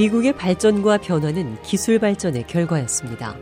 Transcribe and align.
미국의 0.00 0.32
발전과 0.32 0.96
변화는 0.96 1.60
기술 1.60 1.98
발전의 1.98 2.46
결과였습니다. 2.46 3.36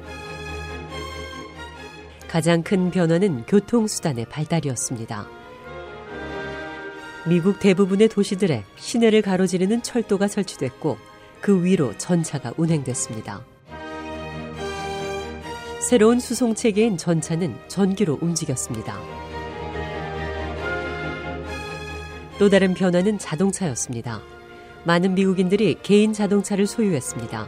가장 2.26 2.64
큰 2.64 2.90
변화는 2.90 3.46
교통수단의 3.46 4.24
발달이었습니다. 4.24 5.28
미국 7.28 7.60
대부분의 7.60 8.08
도시들에 8.08 8.64
시내를 8.74 9.22
가로지르는 9.22 9.84
철도가 9.84 10.26
설치됐고 10.26 10.98
그 11.40 11.62
위로 11.62 11.96
전차가 11.96 12.52
운행됐습니다. 12.56 13.44
새로운 15.78 16.18
수송 16.18 16.56
체계인 16.56 16.96
전차는 16.96 17.56
전기로 17.68 18.18
움직였습니다. 18.20 18.98
또 22.40 22.48
다른 22.48 22.74
변화는 22.74 23.20
자동차였습니다. 23.20 24.37
많은 24.88 25.14
미국인들이 25.14 25.76
개인 25.82 26.14
자동차를 26.14 26.66
소유했습니다. 26.66 27.46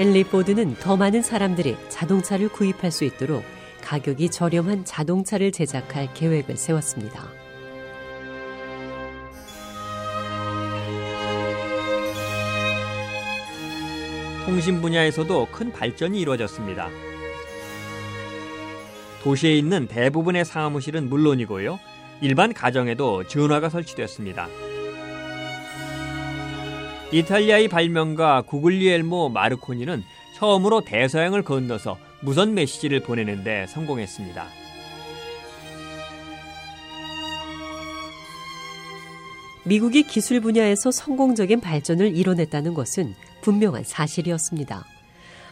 헨리 0.00 0.24
포드는 0.24 0.76
더 0.76 0.96
많은 0.96 1.20
사람들이 1.20 1.76
자동차를 1.90 2.48
구입할 2.48 2.90
수 2.90 3.04
있도록 3.04 3.44
가격이 3.82 4.30
저렴한 4.30 4.86
자동차를 4.86 5.52
제작할 5.52 6.14
계획을 6.14 6.56
세웠습니다. 6.56 7.28
통신 14.46 14.80
분야에서도 14.80 15.48
큰 15.52 15.70
발전이 15.70 16.18
이루어졌습니다. 16.18 16.88
도시에 19.22 19.54
있는 19.54 19.86
대부분의 19.86 20.46
사무실은 20.46 21.10
물론이고요. 21.10 21.78
일반 22.22 22.54
가정에도 22.54 23.26
전화가 23.26 23.68
설치됐습니다. 23.68 24.48
이탈리아의 27.12 27.68
발명가 27.68 28.42
구글리엘모 28.42 29.28
마르코니는 29.28 30.02
처음으로 30.34 30.80
대서양을 30.80 31.42
건너서 31.42 31.96
무선 32.20 32.54
메시지를 32.54 33.00
보내는데 33.00 33.66
성공했습니다. 33.68 34.46
미국이 39.66 40.02
기술 40.02 40.40
분야에서 40.40 40.90
성공적인 40.90 41.60
발전을 41.60 42.16
이뤄냈다는 42.16 42.74
것은 42.74 43.14
분명한 43.40 43.84
사실이었습니다. 43.84 44.84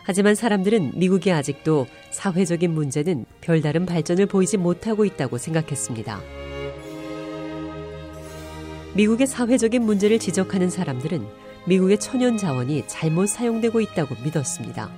하지만 0.05 0.35
사람들은 0.35 0.93
미국이 0.97 1.33
아직도 1.33 1.87
사회적인 2.11 2.75
문제는 2.75 3.25
별다른 3.41 3.87
발전을 3.87 4.27
보이지 4.27 4.57
못하고 4.57 5.05
있다고 5.05 5.39
생각했습니다. 5.39 6.21
미국의 8.95 9.27
사회적인 9.27 9.83
문제를 9.83 10.19
지적하는 10.19 10.69
사람들은 10.69 11.42
미국의 11.65 11.99
천연 11.99 12.37
자원이 12.37 12.85
잘못 12.89 13.27
사용되고 13.27 13.81
있다고 13.81 14.17
믿었습니다. 14.25 14.91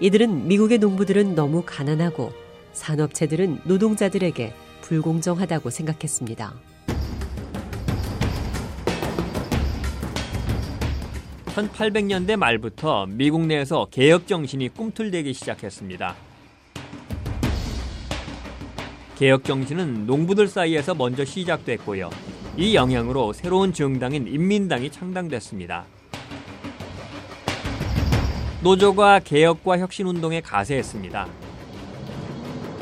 이들은 0.00 0.48
미국의 0.48 0.78
농부들은 0.78 1.34
너무 1.34 1.62
가난하고 1.66 2.32
산업체들은 2.72 3.60
노동자들에게 3.64 4.54
불공정하다고 4.80 5.70
생각했습니다. 5.70 6.54
1800년대 11.54 12.36
말부터 12.36 13.06
미국 13.06 13.46
내에서 13.46 13.86
개혁 13.90 14.26
정신이 14.26 14.70
꿈틀대기 14.70 15.34
시작했습니다. 15.34 16.16
개혁 19.18 19.44
정신은 19.44 20.06
농부들 20.06 20.48
사이에서 20.48 20.94
먼저 20.94 21.26
시작됐고요. 21.26 22.31
이 22.54 22.74
영향으로 22.74 23.32
새로운 23.32 23.72
정당인 23.72 24.26
인민당이 24.26 24.90
창당됐습니다. 24.90 25.86
노조가 28.62 29.20
개혁과 29.20 29.78
혁신운동에 29.78 30.42
가세했습니다. 30.42 31.28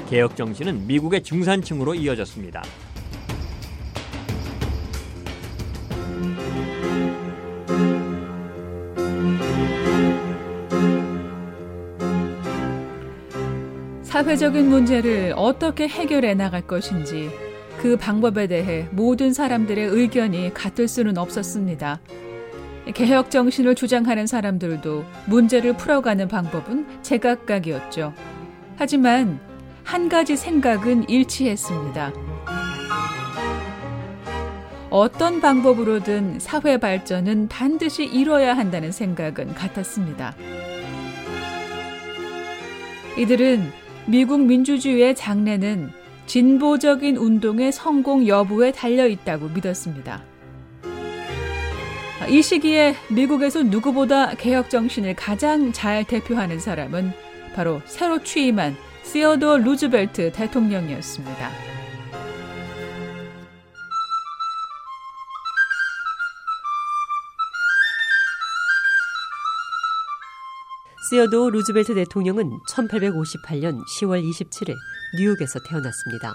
개혁 0.09 0.35
정신은 0.35 0.89
미국의 0.89 1.23
중산층으로 1.23 1.95
이어졌습니다. 1.95 2.65
사회적인 14.03 14.69
문제를 14.69 15.33
어떻게 15.37 15.87
해결해 15.87 16.35
나갈 16.35 16.61
것인지 16.63 17.31
그 17.81 17.97
방법에 17.97 18.47
대해 18.47 18.87
모든 18.91 19.33
사람들의 19.33 19.87
의견이 19.87 20.53
같을 20.53 20.87
수는 20.87 21.17
없었습니다. 21.17 21.99
개혁 22.93 23.31
정신을 23.31 23.75
주장하는 23.75 24.27
사람들도 24.27 25.05
문제를 25.27 25.79
풀어가는 25.79 26.29
방법은 26.29 27.03
제각각이었죠. 27.03 28.13
하지만 28.77 29.41
한 29.83 30.11
가지 30.11 30.37
생각은 30.37 31.09
일치했습니다. 31.09 32.13
어떤 34.91 35.41
방법으로든 35.41 36.39
사회 36.39 36.77
발전은 36.77 37.49
반드시 37.49 38.05
이뤄야 38.05 38.59
한다는 38.59 38.93
생각은 38.93 39.55
같았습니다. 39.55 40.35
이들은 43.17 43.73
미국 44.07 44.45
민주주의의 44.45 45.15
장래는 45.15 46.00
진보적인 46.31 47.17
운동의 47.17 47.73
성공 47.73 48.29
여부에 48.29 48.71
달려 48.71 49.09
있다고 49.09 49.49
믿었습니다. 49.49 50.23
이 52.29 52.41
시기에 52.41 52.95
미국에서 53.11 53.65
누구보다 53.65 54.37
개혁 54.37 54.71
정신을 54.71 55.17
가장 55.17 55.73
잘 55.73 56.05
대표하는 56.05 56.61
사람은 56.61 57.13
바로 57.57 57.83
새로 57.85 58.23
취임한 58.23 58.77
시어도어 59.03 59.59
루즈벨트 59.59 60.31
대통령이었습니다. 60.31 61.51
시어도 71.11 71.51
루즈벨트 71.51 71.93
대통령은 71.97 72.61
1858년 72.69 73.83
10월 73.85 74.23
27일 74.23 74.77
뉴욕에서 75.17 75.59
태어났습니다. 75.61 76.35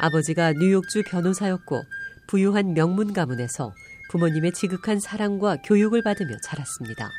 아버지가 0.00 0.52
뉴욕주 0.52 1.02
변호사였고 1.04 1.82
부유한 2.28 2.74
명문 2.74 3.12
가문에서 3.12 3.74
부모님의 4.10 4.52
지극한 4.52 5.00
사랑과 5.00 5.56
교육을 5.56 6.02
받으며 6.02 6.36
자랐습니다. 6.42 7.10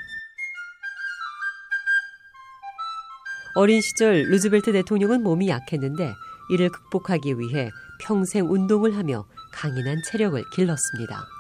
어린 3.56 3.82
시절 3.82 4.24
루즈벨트 4.30 4.72
대통령은 4.72 5.22
몸이 5.22 5.50
약했는데 5.50 6.14
이를 6.52 6.70
극복하기 6.70 7.40
위해 7.40 7.72
평생 8.00 8.50
운동을 8.50 8.96
하며 8.96 9.26
강인한 9.52 10.02
체력을 10.06 10.42
길렀습니다. 10.52 11.39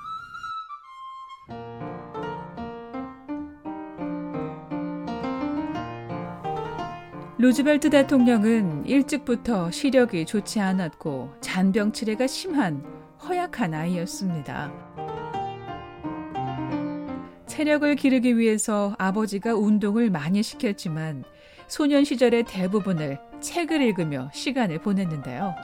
루즈벨트 7.41 7.89
대통령은 7.89 8.85
일찍부터 8.85 9.71
시력이 9.71 10.25
좋지 10.25 10.59
않았고 10.59 11.35
잔병 11.39 11.93
치레가 11.93 12.27
심한 12.27 12.83
허약한 13.23 13.73
아이였습니다. 13.73 14.69
체력을 17.45 17.95
기르기 17.95 18.37
위해서 18.37 18.93
아버지가 18.97 19.55
운동을 19.55 20.09
많이 20.09 20.43
시켰지만 20.43 21.23
소년 21.69 22.03
시절의 22.03 22.43
대부분을 22.43 23.17
책을 23.39 23.83
읽으며 23.83 24.29
시간을 24.33 24.79
보냈는데요. 24.79 25.55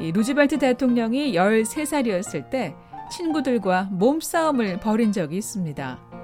이 0.00 0.10
루즈벨트 0.10 0.58
대통령이 0.58 1.32
13살이었을 1.34 2.50
때 2.50 2.74
친구들과 3.08 3.84
몸싸움을 3.92 4.80
벌인 4.80 5.12
적이 5.12 5.36
있습니다. 5.36 6.15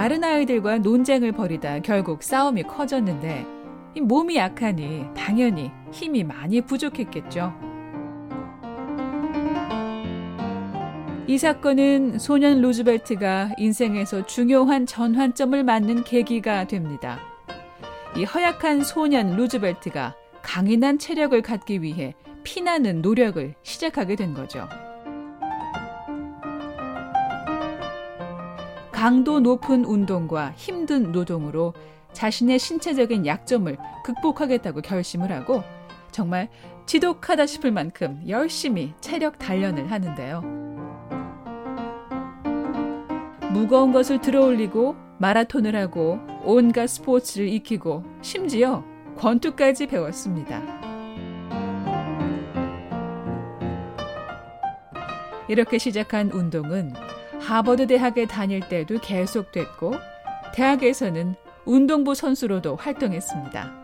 다른 0.00 0.24
아이들과 0.24 0.78
논쟁을 0.78 1.32
벌이다 1.32 1.80
결국 1.80 2.22
싸움이 2.22 2.62
커졌는데 2.62 3.44
몸이 4.00 4.34
약하니 4.34 5.04
당연히 5.14 5.70
힘이 5.92 6.24
많이 6.24 6.62
부족했겠죠. 6.62 7.52
이 11.26 11.36
사건은 11.36 12.18
소년 12.18 12.62
루즈벨트가 12.62 13.50
인생에서 13.58 14.24
중요한 14.24 14.86
전환점을 14.86 15.62
맞는 15.62 16.04
계기가 16.04 16.66
됩니다. 16.66 17.20
이 18.16 18.24
허약한 18.24 18.82
소년 18.82 19.36
루즈벨트가 19.36 20.16
강인한 20.40 20.98
체력을 20.98 21.42
갖기 21.42 21.82
위해 21.82 22.14
피나는 22.42 23.02
노력을 23.02 23.54
시작하게 23.62 24.16
된 24.16 24.32
거죠. 24.32 24.66
강도 29.00 29.40
높은 29.40 29.86
운동과 29.86 30.52
힘든 30.56 31.10
노동으로 31.10 31.72
자신의 32.12 32.58
신체적인 32.58 33.24
약점을 33.24 33.74
극복하겠다고 34.04 34.82
결심을 34.82 35.32
하고 35.32 35.62
정말 36.10 36.50
지독하다 36.84 37.46
싶을 37.46 37.72
만큼 37.72 38.22
열심히 38.28 38.92
체력 39.00 39.38
단련을 39.38 39.90
하는데요. 39.90 40.42
무거운 43.54 43.90
것을 43.92 44.20
들어올리고 44.20 44.94
마라톤을 45.16 45.74
하고 45.76 46.18
온갖 46.44 46.86
스포츠를 46.86 47.48
익히고 47.48 48.04
심지어 48.20 48.84
권투까지 49.16 49.86
배웠습니다. 49.86 50.60
이렇게 55.48 55.78
시작한 55.78 56.30
운동은 56.30 56.92
하버드 57.40 57.86
대학에 57.86 58.26
다닐 58.26 58.60
때도 58.60 59.00
계속됐고 59.00 59.94
대학에서는 60.54 61.34
운동부 61.64 62.14
선수로도 62.14 62.76
활동했습니다. 62.76 63.80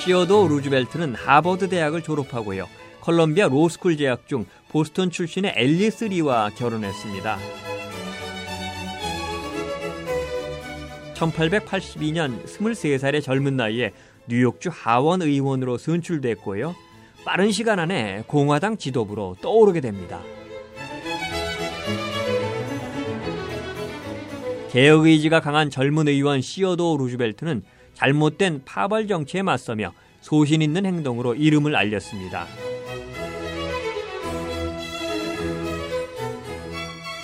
시어도 0.00 0.48
루즈벨트는 0.48 1.14
하버드 1.14 1.68
대학을 1.68 2.02
졸업하고요. 2.02 2.66
컬럼비아 3.00 3.48
로스쿨 3.48 3.96
재학 3.96 4.26
중 4.26 4.44
보스턴 4.68 5.10
출신의 5.10 5.54
앨리스 5.56 6.04
리와 6.04 6.50
결혼했습니다. 6.50 7.38
1882년 11.20 12.42
23살의 12.44 13.22
젊은 13.22 13.56
나이에 13.56 13.92
뉴욕주 14.26 14.70
하원 14.72 15.22
의원으로 15.22 15.76
선출됐고요. 15.76 16.74
빠른 17.24 17.52
시간 17.52 17.78
안에 17.78 18.24
공화당 18.26 18.78
지도부로 18.78 19.36
떠오르게 19.42 19.80
됩니다. 19.80 20.20
개혁 24.70 25.06
의지가 25.06 25.40
강한 25.40 25.68
젊은 25.68 26.08
의원 26.08 26.40
시어도 26.40 26.96
루즈벨트는 26.96 27.62
잘못된 27.94 28.62
파벌 28.64 29.08
정치에 29.08 29.42
맞서며 29.42 29.92
소신 30.20 30.62
있는 30.62 30.86
행동으로 30.86 31.34
이름을 31.34 31.74
알렸습니다. 31.76 32.46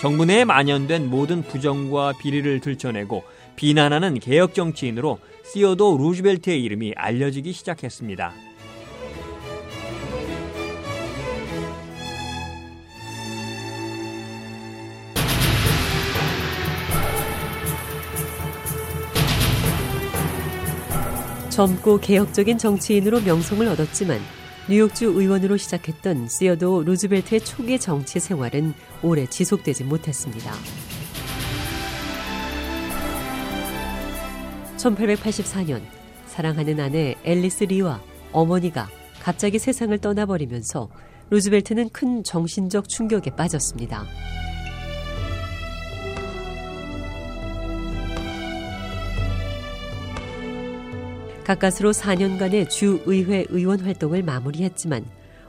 정부 0.01 0.25
내에 0.25 0.45
만연된 0.45 1.09
모든 1.09 1.43
부정과 1.43 2.13
비리를 2.21 2.61
들춰내고 2.61 3.25
비난하는 3.57 4.21
개혁 4.21 4.55
정치인으로 4.55 5.19
시어도 5.45 5.97
루즈벨트의 5.97 6.63
이름이 6.63 6.93
알려지기 6.97 7.53
시작했습니다. 7.53 8.33
젊고 21.57 22.01
개혁적인 22.01 22.59
정치인으로 22.59 23.23
명성을 23.23 23.67
얻었지만 23.67 24.21
뉴욕주 24.69 25.07
의원으로 25.07 25.57
시작했던 25.57 26.29
시어도 26.29 26.83
루즈벨트의 26.83 27.41
초기 27.41 27.79
정치 27.79 28.21
생활은 28.21 28.75
오래 29.03 29.27
지속되지 29.27 29.85
못했습니다. 29.85 30.53
1884년 34.77 35.81
사랑하는 36.27 36.81
아내 36.81 37.17
앨리스 37.25 37.65
리와 37.65 38.01
어머니가 38.33 38.89
갑자기 39.23 39.59
세상을 39.59 39.97
떠나버리면서 39.99 40.89
루즈벨트는 41.31 41.89
큰 41.91 42.23
정신적 42.23 42.89
충격에 42.89 43.31
빠졌습니다. 43.31 44.05
가까스로 51.45 51.93
4년간의 51.93 52.69
주의회 52.69 53.47
의원 53.51 53.81
활동을 53.81 54.23
마무리했지만 54.23 55.05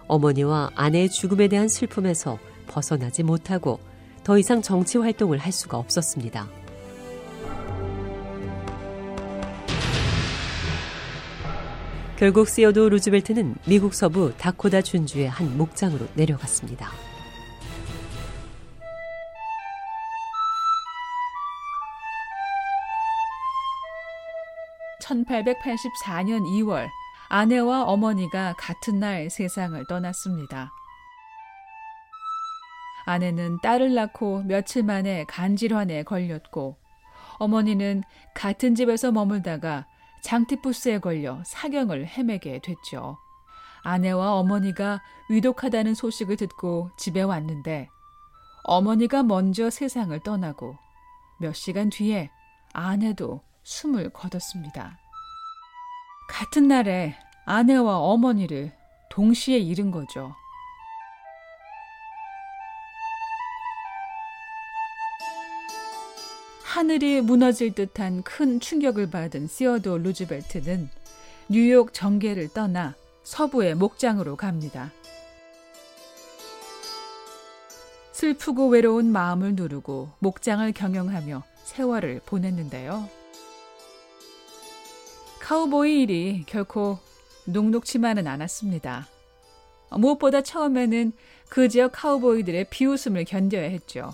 어머니와 0.07 0.71
아내의 0.75 1.09
죽음에 1.09 1.47
대한 1.47 1.67
슬픔에서 1.67 2.37
벗어나지 2.67 3.23
못하고 3.23 3.79
더 4.23 4.37
이상 4.37 4.61
정치 4.61 4.97
활동을 4.97 5.37
할 5.37 5.51
수가 5.51 5.77
없었습니다. 5.77 6.56
결국 12.17 12.49
시어도 12.49 12.89
루즈벨트는 12.89 13.53
미국 13.67 13.93
서부 13.93 14.35
다코다 14.39 14.81
준주의 14.81 15.29
한 15.29 15.55
목장으로 15.55 16.07
내려갔습니다. 16.15 16.89
1884년 24.99 26.41
2월 26.41 26.87
아내와 27.29 27.83
어머니가 27.83 28.55
같은 28.57 28.99
날 28.99 29.29
세상을 29.29 29.85
떠났습니다. 29.85 30.71
아내는 33.05 33.59
딸을 33.61 33.93
낳고 33.93 34.41
며칠 34.41 34.81
만에 34.81 35.23
간질환에 35.25 36.01
걸렸고 36.01 36.77
어머니는 37.37 38.01
같은 38.33 38.73
집에서 38.73 39.11
머물다가 39.11 39.85
장티푸스에 40.21 40.99
걸려 40.99 41.41
사경을 41.45 42.07
헤매게 42.07 42.59
됐죠. 42.63 43.17
아내와 43.83 44.33
어머니가 44.33 45.01
위독하다는 45.29 45.93
소식을 45.93 46.35
듣고 46.35 46.91
집에 46.97 47.21
왔는데 47.21 47.89
어머니가 48.63 49.23
먼저 49.23 49.69
세상을 49.69 50.17
떠나고 50.19 50.77
몇 51.39 51.53
시간 51.53 51.89
뒤에 51.89 52.29
아내도 52.73 53.41
숨을 53.63 54.09
거뒀습니다. 54.09 54.97
같은 56.27 56.67
날에 56.67 57.15
아내와 57.45 57.99
어머니를 57.99 58.75
동시에 59.09 59.57
잃은 59.57 59.91
거죠. 59.91 60.35
하늘이 66.77 67.21
무너질 67.21 67.73
듯한 67.73 68.21
큰 68.21 68.59
충격을 68.59 69.09
받은 69.09 69.47
시어도 69.47 69.97
루즈벨트는 69.97 70.87
뉴욕 71.49 71.91
정계를 71.91 72.49
떠나 72.49 72.93
서부의 73.23 73.73
목장으로 73.73 74.35
갑니다. 74.35 74.91
슬프고 78.11 78.67
외로운 78.67 79.11
마음을 79.11 79.55
누르고 79.55 80.11
목장을 80.19 80.71
경영하며 80.71 81.41
세월을 81.63 82.21
보냈는데요. 82.27 83.09
카우보이 85.39 86.03
일이 86.03 86.43
결코 86.45 86.99
녹록치만은 87.45 88.27
않았습니다. 88.27 89.07
무엇보다 89.89 90.43
처음에는 90.43 91.11
그 91.49 91.69
지역 91.69 91.93
카우보이들의 91.93 92.67
비웃음을 92.69 93.25
견뎌야 93.25 93.67
했죠. 93.67 94.13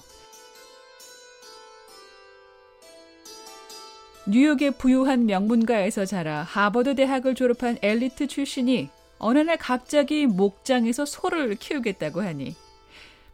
뉴욕의 4.25 4.72
부유한 4.77 5.25
명문가에서 5.25 6.06
자라 6.06 6.44
하버드 6.44 6.96
대학을 6.96 7.36
졸업한 7.36 7.77
엘리트 7.82 8.27
출신이 8.27 8.89
어느 9.20 9.39
날 9.39 9.58
갑자기 9.58 10.27
목장에서 10.27 11.06
소를 11.06 11.56
키우겠다고 11.56 12.22
하니 12.22 12.56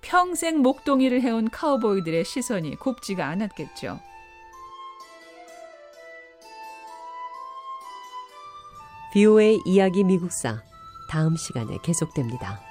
평생 0.01 0.59
목동이를 0.59 1.21
해온 1.21 1.49
카우보이들의 1.49 2.25
시선이 2.25 2.75
곱지가 2.77 3.25
않았겠죠. 3.27 3.99
비오의 9.13 9.59
이야기 9.65 10.03
미국사 10.03 10.63
다음 11.09 11.35
시간에 11.35 11.77
계속됩니다. 11.83 12.68